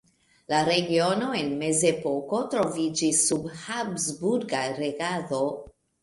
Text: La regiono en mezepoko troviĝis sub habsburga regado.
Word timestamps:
La 0.51 0.59
regiono 0.67 1.25
en 1.41 1.51
mezepoko 1.57 2.39
troviĝis 2.53 3.19
sub 3.27 3.45
habsburga 3.65 4.63
regado. 4.79 5.43